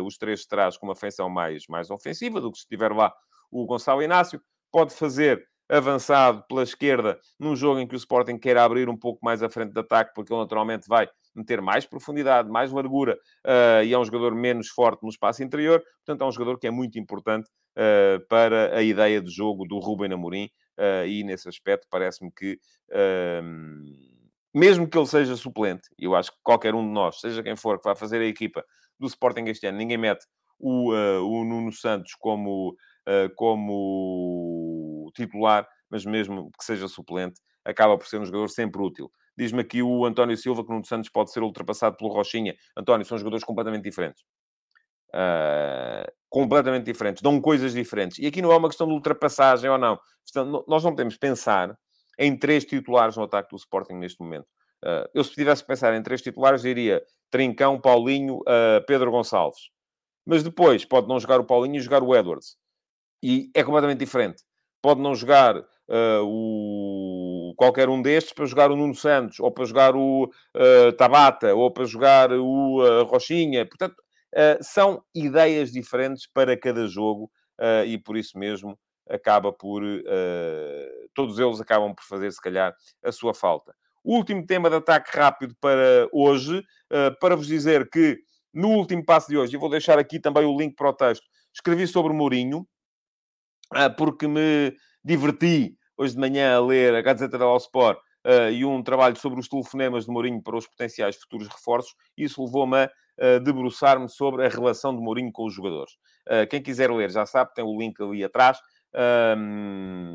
[0.04, 3.14] os três de trás com uma feição mais, mais ofensiva do que se estiver lá
[3.52, 8.58] o Gonçalo Inácio, pode fazer avançado pela esquerda num jogo em que o Sporting quer
[8.58, 12.50] abrir um pouco mais a frente de ataque, porque ele naturalmente vai meter mais profundidade,
[12.50, 16.32] mais largura, uh, e é um jogador menos forte no espaço interior, portanto é um
[16.32, 21.06] jogador que é muito importante uh, para a ideia de jogo do Ruben Amorim, uh,
[21.06, 22.60] e nesse aspecto parece-me que
[24.54, 27.78] mesmo que ele seja suplente, eu acho que qualquer um de nós, seja quem for,
[27.78, 28.64] que vá fazer a equipa
[29.00, 30.26] do Sporting este ano, ninguém mete
[30.60, 32.72] o, uh, o Nuno Santos como,
[33.08, 39.12] uh, como titular, mas mesmo que seja suplente, acaba por ser um jogador sempre útil.
[39.38, 42.56] Diz-me aqui o António Silva que o Nuno Santos pode ser ultrapassado pelo Rochinha.
[42.76, 44.24] António, são jogadores completamente diferentes.
[45.14, 48.20] Uh, completamente diferentes, dão coisas diferentes.
[48.20, 49.98] E aqui não é uma questão de ultrapassagem ou não.
[50.68, 51.76] Nós não podemos pensar
[52.20, 54.46] em três titulares no ataque do Sporting neste momento.
[54.84, 57.02] Uh, eu, se tivesse que pensar em três titulares, diria
[57.32, 59.70] Trincão, Paulinho, uh, Pedro Gonçalves.
[60.26, 62.58] Mas depois pode não jogar o Paulinho e jogar o Edwards.
[63.24, 64.44] E é completamente diferente.
[64.82, 67.54] Pode não jogar uh, o...
[67.56, 70.30] qualquer um destes para jogar o Nuno Santos, ou para jogar o
[70.98, 73.66] Tabata, ou para jogar o Rochinha.
[73.66, 73.96] Portanto,
[74.62, 77.30] são ideias diferentes para cada jogo
[77.86, 78.78] e por isso mesmo
[79.10, 79.82] acaba por.
[81.14, 83.74] todos eles acabam por fazer, se calhar, a sua falta.
[84.04, 88.18] Último tema de ataque rápido para hoje, uh, para vos dizer que
[88.54, 91.26] no último passo de hoje, e vou deixar aqui também o link para o texto,
[91.54, 92.68] escrevi sobre Mourinho,
[93.76, 98.64] uh, porque me diverti hoje de manhã a ler a Gazeta da Sport uh, e
[98.64, 101.94] um trabalho sobre os telefonemas de Mourinho para os potenciais futuros reforços.
[102.18, 105.94] Isso levou-me a uh, debruçar-me sobre a relação de Mourinho com os jogadores.
[106.26, 108.58] Uh, quem quiser ler já sabe, tem o link ali atrás.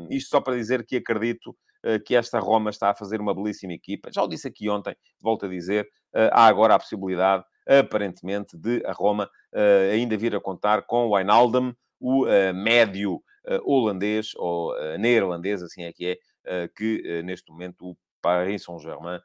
[0.09, 3.73] Isto só para dizer que acredito eh, que esta Roma está a fazer uma belíssima
[3.73, 4.09] equipa.
[4.11, 8.83] Já o disse aqui ontem, volto a dizer, eh, há agora a possibilidade, aparentemente, de
[8.87, 13.21] a Roma eh, ainda vir a contar com o Wijnaldum, o médio
[13.63, 19.19] holandês, ou neerlandês, assim é que é, que neste momento o Paris Saint-Germain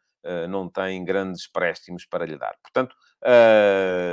[0.48, 2.54] não tem grandes préstimos para lhe dar.
[2.62, 2.94] Portanto,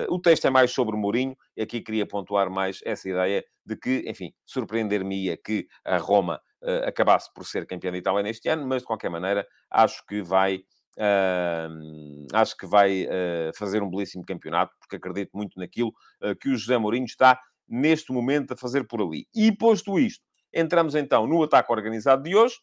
[0.09, 4.03] o texto é mais sobre Mourinho, e aqui queria pontuar mais essa ideia de que,
[4.07, 8.81] enfim, surpreender-me-ia que a Roma uh, acabasse por ser campeão de Itália neste ano, mas
[8.81, 10.63] de qualquer maneira acho que vai.
[10.97, 15.89] Uh, acho que vai uh, fazer um belíssimo campeonato, porque acredito muito naquilo
[16.23, 19.27] uh, que o José Mourinho está neste momento a fazer por ali.
[19.35, 22.55] E posto isto, entramos então no ataque organizado de hoje.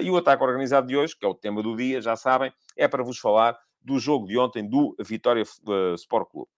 [0.00, 2.88] e o ataque organizado de hoje, que é o tema do dia, já sabem, é
[2.88, 5.44] para vos falar do jogo de ontem do Vitória
[5.94, 6.50] Sport Clube.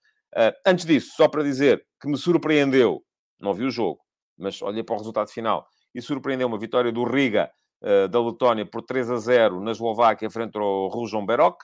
[0.66, 3.04] antes disso, só para dizer que me surpreendeu,
[3.38, 4.00] não vi o jogo,
[4.36, 7.50] mas olhei para o resultado final e surpreendeu uma vitória do Riga
[7.82, 11.58] uh, da Letónia por 3 a 0 na Eslováquia frente ao Rujon Berok.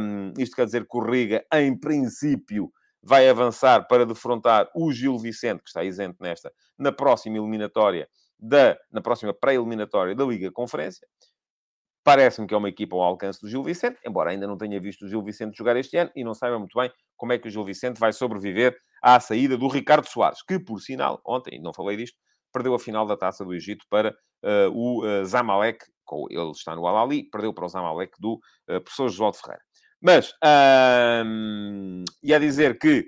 [0.00, 2.70] Um, isto quer dizer que o Riga, em princípio,
[3.02, 8.78] vai avançar para defrontar o Gil Vicente, que está isento nesta, na próxima eliminatória, da,
[8.92, 11.06] na próxima pré-eliminatória da Liga Conferência.
[12.08, 15.04] Parece-me que é uma equipa ao alcance do Gil Vicente, embora ainda não tenha visto
[15.04, 17.50] o Gil Vicente jogar este ano e não saiba muito bem como é que o
[17.50, 21.98] Gil Vicente vai sobreviver à saída do Ricardo Soares, que, por sinal, ontem, não falei
[21.98, 22.16] disto,
[22.50, 25.84] perdeu a final da Taça do Egito para uh, o uh, Zamalek,
[26.30, 28.36] ele está no Al-Ali, perdeu para o Zamalek do
[28.70, 29.62] uh, professor João Ferreira.
[30.00, 30.32] Mas,
[31.26, 33.00] um, e a dizer que,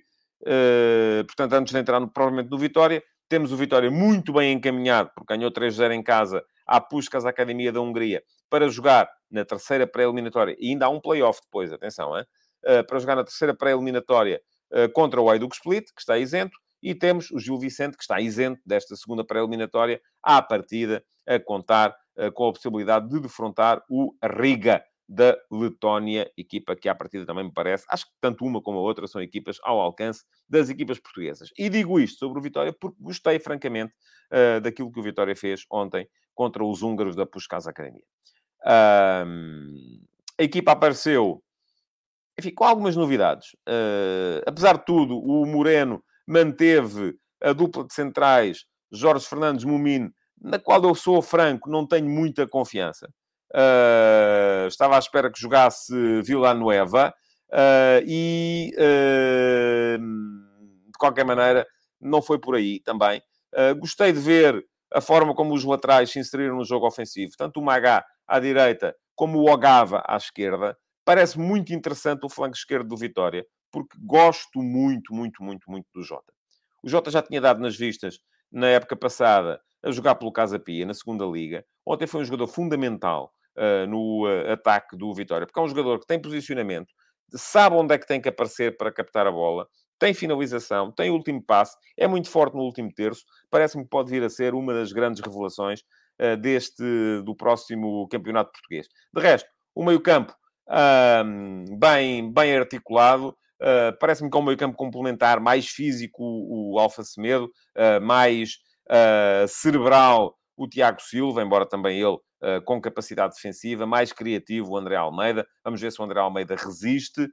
[0.43, 5.11] uh, portanto, antes de entrar no, provavelmente no Vitória, temos o Vitória muito bem encaminhado,
[5.15, 10.57] porque ganhou 3-0 em casa à Puskas Academia da Hungria, para jogar na terceira pré-eliminatória,
[10.59, 12.25] e ainda há um play-off depois, atenção, hein?
[12.67, 16.95] Uh, para jogar na terceira pré-eliminatória uh, contra o Ayduk Split, que está isento, e
[16.95, 22.33] temos o Gil Vicente, que está isento desta segunda pré-eliminatória, à partida, a contar uh,
[22.33, 27.53] com a possibilidade de defrontar o Riga da Letónia, equipa que à partida também me
[27.53, 31.51] parece, acho que tanto uma como a outra são equipas ao alcance das equipas portuguesas.
[31.59, 33.93] E digo isto sobre o Vitória porque gostei, francamente,
[34.63, 38.05] daquilo que o Vitória fez ontem contra os húngaros da Puskás Academia.
[38.65, 39.25] A
[40.43, 41.43] equipa apareceu,
[42.39, 43.53] enfim, com algumas novidades.
[43.69, 50.59] Uh, apesar de tudo, o Moreno manteve a dupla de centrais Jorge Fernandes Mumino, na
[50.59, 53.09] qual eu sou franco, não tenho muita confiança.
[53.53, 57.13] Uh, estava à espera que jogasse Villanueva
[57.51, 61.67] uh, e, uh, de qualquer maneira,
[62.01, 63.21] não foi por aí também.
[63.79, 67.63] gostei de ver a forma como os laterais se inseriram no jogo ofensivo, tanto o
[67.63, 70.77] Magá à direita como o Ogava à esquerda.
[71.05, 76.03] Parece muito interessante o flanco esquerdo do Vitória porque gosto muito, muito, muito, muito do
[76.03, 76.33] Jota.
[76.83, 78.19] O Jota já tinha dado nas vistas
[78.51, 81.65] na época passada a jogar pelo Casa Pia, na segunda liga.
[81.87, 86.01] Ontem foi um jogador fundamental uh, no uh, ataque do Vitória, porque é um jogador
[86.01, 86.93] que tem posicionamento,
[87.35, 89.67] sabe onde é que tem que aparecer para captar a bola,
[89.99, 93.23] tem finalização, tem último passe, é muito forte no último terço.
[93.51, 95.83] Parece-me que pode vir a ser uma das grandes revelações
[96.41, 96.83] deste,
[97.25, 98.87] do próximo campeonato português.
[99.15, 100.35] De resto, o meio-campo
[101.79, 106.79] bem, bem articulado, Uh, Parece-me que é um meio campo complementar, mais físico o, o
[106.79, 107.45] Alfa Semedo,
[107.77, 108.55] uh, mais
[108.89, 112.19] uh, cerebral o Tiago Silva, embora também ele
[112.65, 115.47] com capacidade defensiva, mais criativo o André Almeida.
[115.63, 117.29] Vamos ver se o André Almeida resiste.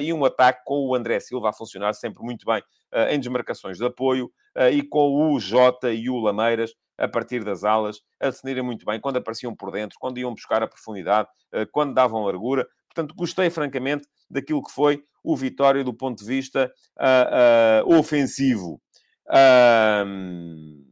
[0.00, 2.62] e um ataque com o André Silva a funcionar sempre muito bem
[3.10, 4.30] em desmarcações de apoio
[4.72, 9.00] e com o Jota e o Lameiras a partir das alas, a defenderem muito bem,
[9.00, 11.28] quando apareciam por dentro, quando iam buscar a profundidade,
[11.72, 12.66] quando davam largura.
[12.88, 18.80] Portanto, gostei francamente daquilo que foi o Vitória do ponto de vista uh, uh, ofensivo.
[19.26, 20.84] Uh,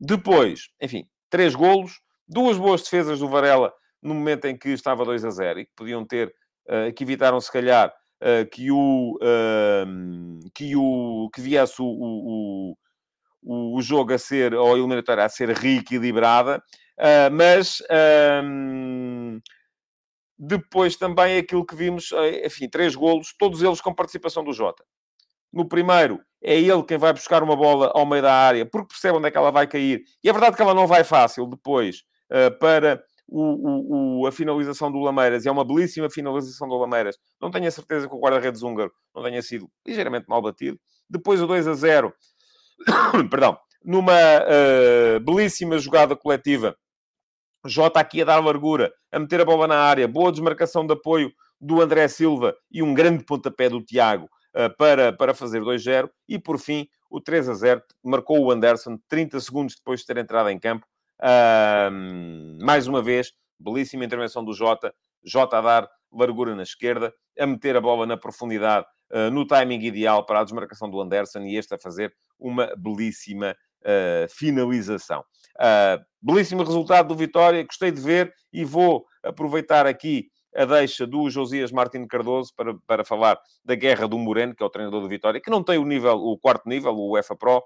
[0.00, 5.24] depois, enfim, três golos, duas boas defesas do Varela no momento em que estava 2
[5.24, 6.34] a 0 e que podiam ter,
[6.96, 7.94] que evitaram se calhar
[8.50, 9.16] que o
[10.52, 12.76] que o que viesse o, o,
[13.42, 16.62] o, o jogo a ser ou a eliminatória a ser reequilibrada,
[17.32, 17.82] mas
[20.44, 24.84] depois também aquilo que vimos, eh, enfim, três golos, todos eles com participação do Jota.
[25.52, 29.18] No primeiro, é ele quem vai buscar uma bola ao meio da área, porque percebe
[29.18, 30.02] onde é que ela vai cair.
[30.24, 34.90] E é verdade que ela não vai fácil depois uh, para o, o, a finalização
[34.90, 35.44] do Lameiras.
[35.44, 37.16] E é uma belíssima finalização do Lameiras.
[37.40, 40.76] Não tenho a certeza que o guarda-redes húngaro não tenha sido ligeiramente mal batido.
[41.08, 42.12] Depois o 2 a 0,
[43.30, 46.76] perdão, numa uh, belíssima jogada coletiva
[47.64, 51.32] Jota aqui a dar largura, a meter a bola na área, boa desmarcação de apoio
[51.60, 56.10] do André Silva e um grande pontapé do Tiago uh, para, para fazer 2-0.
[56.28, 60.16] E por fim, o 3 a 0 marcou o Anderson 30 segundos depois de ter
[60.16, 60.84] entrado em campo.
[61.20, 64.92] Uh, mais uma vez, belíssima intervenção do Jota.
[65.24, 69.80] Jota a dar largura na esquerda, a meter a bola na profundidade, uh, no timing
[69.84, 75.20] ideal para a desmarcação do Anderson e este a fazer uma belíssima uh, finalização.
[75.56, 81.30] Uh, belíssimo resultado do Vitória, gostei de ver e vou aproveitar aqui a deixa do
[81.30, 85.08] Josias Martins Cardoso para, para falar da guerra do Moreno, que é o treinador do
[85.08, 87.62] Vitória, que não tem o nível, o quarto nível, o UEFA Pro,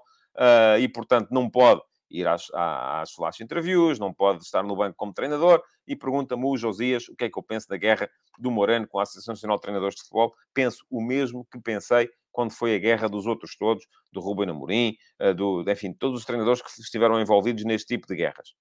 [0.79, 5.13] e portanto não pode ir às, às flash interviews, não pode estar no banco como
[5.13, 8.87] treinador, e pergunta-me o Josias o que é que eu penso da guerra do Moreno
[8.87, 10.33] com a Associação Nacional de Treinadores de Futebol.
[10.53, 14.95] Penso o mesmo que pensei quando foi a guerra dos outros todos, do Ruben Amorim,
[15.19, 18.53] eh, do, enfim, todos os treinadores que estiveram envolvidos neste tipo de guerras.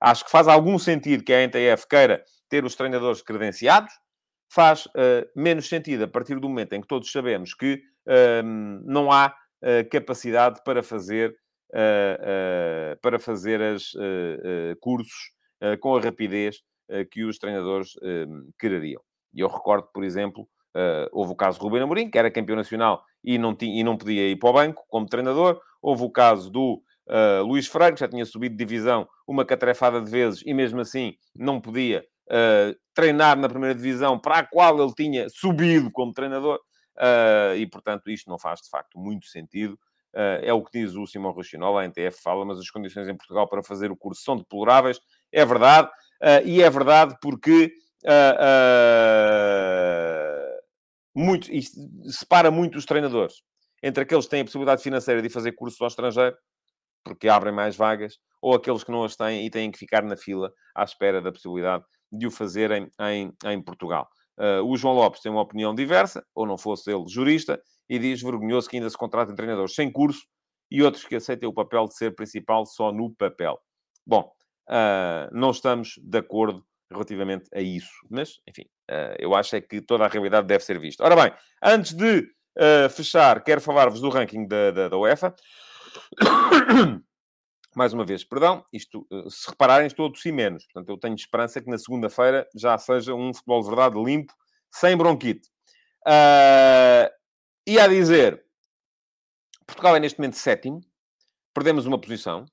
[0.00, 3.92] Acho que faz algum sentido que a NTF queira ter os treinadores credenciados,
[4.50, 8.42] faz uh, menos sentido a partir do momento em que todos sabemos que uh,
[8.84, 11.34] não há uh, capacidade para fazer,
[13.00, 13.92] para fazer as
[14.80, 15.32] cursos
[15.80, 16.56] com a rapidez
[17.10, 17.90] que os treinadores
[18.58, 19.02] quereriam.
[19.34, 22.54] E eu recordo, por exemplo, Uh, houve o caso do Ruben Amorim, que era campeão
[22.54, 25.60] nacional e não, tinha, e não podia ir para o banco como treinador.
[25.82, 30.00] Houve o caso do uh, Luís Freire, que já tinha subido de divisão uma catrefada
[30.00, 34.80] de vezes e mesmo assim não podia uh, treinar na primeira divisão para a qual
[34.80, 36.60] ele tinha subido como treinador.
[37.56, 39.78] e, portanto, isto não faz, de facto, muito sentido.
[40.14, 43.48] É o que diz o Simão Rochinol, a NTF fala, mas as condições em Portugal
[43.48, 45.00] para fazer o curso são deploráveis.
[45.32, 45.90] É verdade.
[46.44, 47.72] e é verdade porque...
[48.04, 48.38] Uh,
[51.14, 51.48] muito,
[52.10, 53.42] separa muito os treinadores
[53.82, 56.36] entre aqueles que têm a possibilidade financeira de fazer cursos ao estrangeiro,
[57.04, 60.16] porque abrem mais vagas, ou aqueles que não as têm e têm que ficar na
[60.16, 64.08] fila à espera da possibilidade de o fazerem em, em Portugal.
[64.38, 68.22] Uh, o João Lopes tem uma opinião diversa, ou não fosse ele jurista, e diz
[68.22, 70.20] vergonhoso que ainda se contratem treinadores sem curso
[70.70, 73.58] e outros que aceitem o papel de ser principal só no papel.
[74.06, 74.30] Bom,
[74.70, 77.90] uh, não estamos de acordo relativamente a isso.
[78.08, 81.04] Mas, enfim, uh, eu acho é que toda a realidade deve ser vista.
[81.04, 82.26] Ora bem, antes de
[82.90, 85.32] fechar, quero falar-vos do ranking da, da, da UEFA.
[87.76, 90.64] Mais uma vez, perdão, isto, uh, se repararem, estou a tossir menos.
[90.64, 94.32] Portanto, eu tenho esperança que na segunda-feira já seja um futebol de verdade limpo,
[94.70, 95.48] sem bronquite.
[97.66, 98.42] e a dizer,
[99.66, 100.80] Portugal é neste momento sétimo,
[101.54, 102.46] perdemos uma posição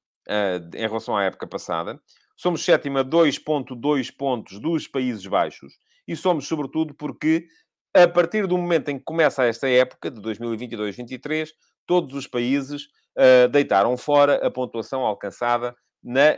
[0.74, 2.00] em relação à época passada.
[2.36, 7.48] Somos sétima 2.2 pontos dos Países Baixos e somos, sobretudo, porque
[7.96, 11.50] a partir do momento em que começa esta época, de 2022-23,
[11.86, 16.38] todos os países uh, deitaram fora a pontuação alcançada na,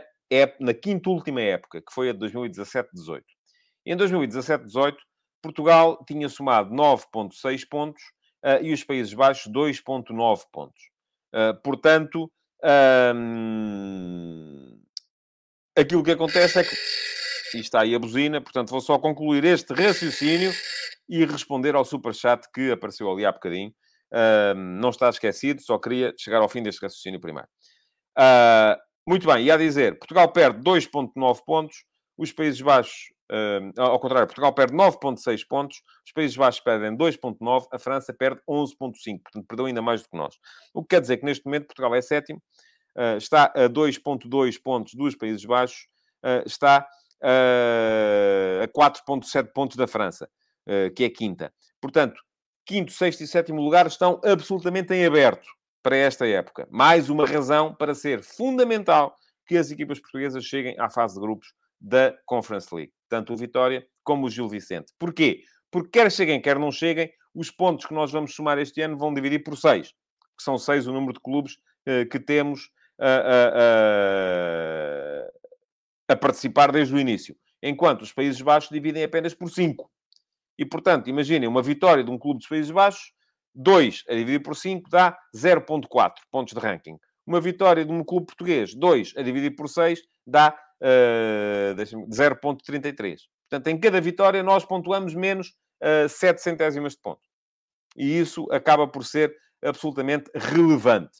[0.60, 3.22] na quinta última época, que foi a de 2017-18.
[3.86, 4.96] Em 2017-18,
[5.42, 8.02] Portugal tinha somado 9.6 pontos
[8.44, 10.82] uh, e os Países Baixos 2.9 pontos.
[11.34, 12.30] Uh, portanto,
[15.76, 16.76] aquilo que acontece é que.
[17.54, 20.52] E está aí a buzina, portanto, vou só concluir este raciocínio
[21.08, 23.72] e responder ao superchat que apareceu ali há bocadinho.
[24.56, 27.48] Não está esquecido, só queria chegar ao fim deste raciocínio primeiro.
[28.18, 31.84] Uh, muito bem, e a dizer, Portugal perde 2,9 pontos,
[32.16, 33.12] os Países Baixos,
[33.78, 39.22] ao contrário, Portugal perde 9,6 pontos, os Países Baixos perdem 2,9, a França perde 11,5,
[39.22, 40.34] portanto, perdeu ainda mais do que nós.
[40.74, 42.42] O que quer dizer que neste momento Portugal é sétimo,
[42.98, 45.86] uh, está a 2,2 pontos dos Países Baixos,
[46.24, 46.86] uh, está
[47.22, 50.28] a 4,7 pontos da França,
[50.94, 51.52] que é quinta.
[51.80, 52.20] Portanto,
[52.68, 55.48] quinto, sexto e sétimo lugar estão absolutamente em aberto
[55.82, 56.68] para esta época.
[56.70, 59.16] Mais uma razão para ser fundamental
[59.46, 62.92] que as equipas portuguesas cheguem à fase de grupos da Conference League.
[63.08, 64.92] Tanto o Vitória como o Gil Vicente.
[64.98, 65.44] Porquê?
[65.70, 69.14] Porque quer cheguem, quer não cheguem, os pontos que nós vamos somar este ano vão
[69.14, 69.94] dividir por seis.
[70.36, 72.66] Que são seis o número de clubes uh, que temos
[73.00, 73.24] uh,
[73.56, 75.32] uh,
[76.06, 77.34] a participar desde o início.
[77.62, 79.90] Enquanto os Países Baixos dividem apenas por cinco.
[80.58, 83.12] E, portanto, imaginem uma vitória de um clube dos Países Baixos,
[83.54, 86.96] 2 a dividir por 5 dá 0.4 pontos de ranking.
[87.26, 93.18] Uma vitória de um clube português, 2 a dividir por 6, dá uh, 0.33.
[93.48, 95.48] Portanto, em cada vitória nós pontuamos menos
[95.82, 97.20] uh, 7 centésimas de ponto.
[97.96, 101.18] E isso acaba por ser absolutamente relevante.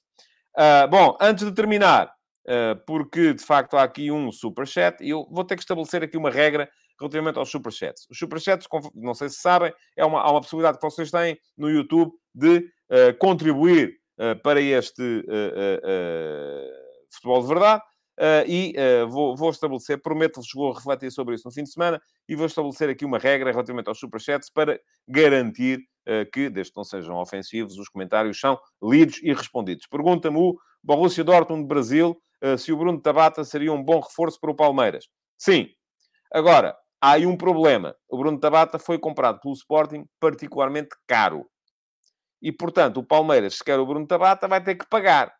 [0.56, 2.12] Uh, bom, antes de terminar,
[2.46, 6.16] uh, porque de facto há aqui um superchat, e eu vou ter que estabelecer aqui
[6.16, 8.06] uma regra relativamente aos superchats.
[8.10, 11.70] Os superchats, não sei se sabem, é uma, há uma possibilidade que vocês têm no
[11.70, 15.24] YouTube de uh, contribuir uh, para este uh,
[17.10, 17.82] futebol de verdade.
[18.46, 18.74] e
[19.08, 22.90] vou, vou, estabelecer, prometo-vos, vou refletir sobre isso no fim de semana e vou estabelecer
[22.90, 25.80] aqui uma regra relativamente aos superchats para garantir
[26.32, 29.86] que, desde que não sejam ofensivos, os comentários são lidos e respondidos.
[29.86, 32.20] Pergunta-me o Borussia Dortmund Brasil
[32.58, 35.06] se o Bruno Tabata seria um bom reforço para o Palmeiras.
[35.38, 35.68] Sim.
[36.32, 37.96] Agora, há aí um problema.
[38.08, 41.48] O Bruno Tabata foi comprado pelo Sporting particularmente caro.
[42.40, 45.34] E, portanto, o Palmeiras, se quer o Bruno Tabata, vai ter que pagar.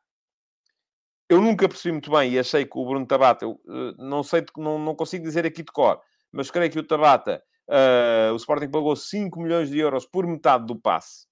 [1.28, 4.44] Eu nunca percebi muito bem e achei que o Bruno Tabata, eu, eh, não sei,
[4.56, 6.00] não, não consigo dizer aqui de cor,
[6.32, 10.66] mas creio que o Tabata, uh, o Sporting pagou 5 milhões de euros por metade
[10.66, 11.26] do passe.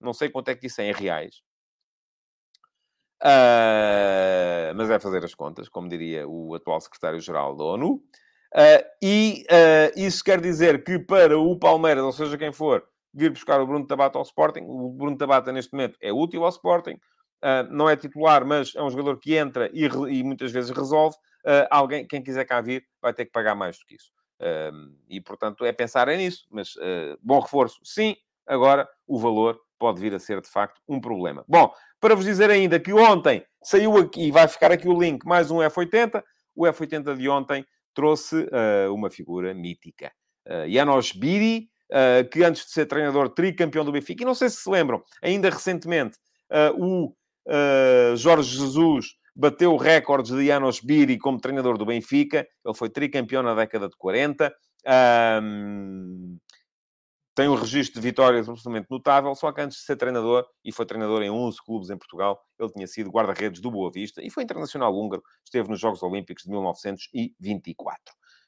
[0.00, 1.42] Não sei quanto é que isso é em reais.
[3.22, 8.02] Uh, mas é fazer as contas, como diria o atual secretário-geral da ONU.
[8.54, 13.30] Uh, e uh, isso quer dizer que para o Palmeiras, ou seja, quem for, vir
[13.30, 16.94] buscar o Bruno Tabata ao Sporting, o Bruno Tabata neste momento é útil ao Sporting,
[16.94, 21.16] uh, não é titular, mas é um jogador que entra e, e muitas vezes resolve.
[21.68, 24.12] alguém, quem quiser cá vir, vai ter que pagar mais do que isso.
[25.08, 26.74] e portanto é pensar é nisso, mas
[27.20, 28.16] bom reforço, sim.
[28.46, 31.44] Agora o valor pode vir a ser de facto um problema.
[31.48, 35.50] Bom, para vos dizer ainda que ontem saiu aqui, vai ficar aqui o link, mais
[35.50, 36.22] um F80.
[36.54, 40.12] O F80 de ontem trouxe uh, uma figura mítica.
[40.46, 44.48] Uh, Janos Biri, uh, que antes de ser treinador, tricampeão do Benfica, e não sei
[44.50, 46.18] se se lembram, ainda recentemente,
[46.78, 47.12] o
[48.16, 53.54] Jorge Jesus bateu recordes de Janos Biri como treinador do Benfica, ele foi tricampeão na
[53.54, 54.54] década de 40.
[55.42, 56.38] Um,
[57.34, 60.86] tem um registro de vitórias absolutamente notável, só que antes de ser treinador, e foi
[60.86, 64.44] treinador em 11 clubes em Portugal, ele tinha sido guarda-redes do Boa Vista e foi
[64.44, 67.98] internacional húngaro, esteve nos Jogos Olímpicos de 1924.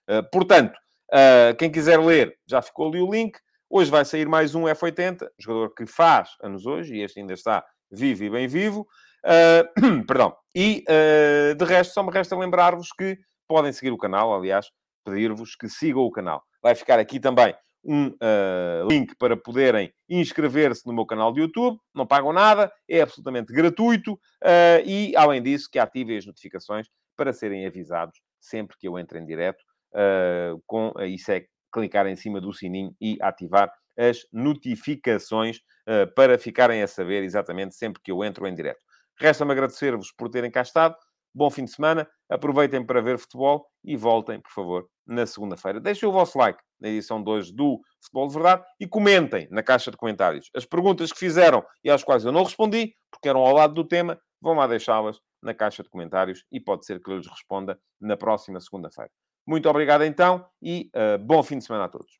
[0.08, 0.76] Uh, portanto,
[1.12, 3.36] uh, quem quiser ler, já ficou ali o link.
[3.68, 7.64] Hoje vai sair mais um F80, jogador que faz anos hoje, e este ainda está
[7.90, 8.86] vivo e bem vivo.
[9.24, 10.32] Uh, perdão.
[10.54, 10.84] E,
[11.58, 14.70] de resto, só me resta lembrar-vos que podem seguir o canal, aliás,
[15.04, 16.42] pedir-vos que sigam o canal.
[16.62, 17.54] Vai ficar aqui também
[17.86, 21.78] um uh, link para poderem inscrever-se no meu canal de YouTube.
[21.94, 24.14] Não pagam nada, é absolutamente gratuito.
[24.14, 29.18] Uh, e, além disso, que ativem as notificações para serem avisados sempre que eu entre
[29.18, 29.62] em direto.
[29.92, 35.60] Uh, com, isso é clicar em cima do sininho e ativar as notificações
[36.14, 38.80] para ficarem a saber exatamente sempre que eu entro em direto.
[39.18, 40.94] Resta-me agradecer-vos por terem cá estado.
[41.34, 42.06] Bom fim de semana.
[42.28, 45.80] Aproveitem para ver futebol e voltem, por favor, na segunda-feira.
[45.80, 49.90] Deixem o vosso like na edição 2 do Futebol de Verdade e comentem na caixa
[49.90, 50.50] de comentários.
[50.54, 53.84] As perguntas que fizeram e às quais eu não respondi, porque eram ao lado do
[53.84, 57.78] tema, vão lá deixá-las na caixa de comentários e pode ser que eu lhes responda
[58.00, 59.10] na próxima segunda-feira.
[59.46, 62.18] Muito obrigado então e uh, bom fim de semana a todos.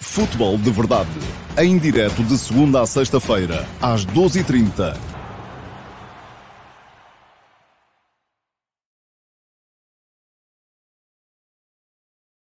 [0.00, 1.10] Futebol de Verdade,
[1.58, 5.11] em direto de segunda a sexta-feira, às 12h30